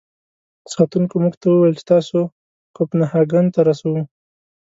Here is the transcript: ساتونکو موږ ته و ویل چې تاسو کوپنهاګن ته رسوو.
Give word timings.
ساتونکو 0.73 1.15
موږ 1.23 1.33
ته 1.41 1.47
و 1.49 1.57
ویل 1.59 1.75
چې 1.79 1.83
تاسو 1.93 2.17
کوپنهاګن 2.75 3.45
ته 3.53 3.59
رسوو. 3.67 4.01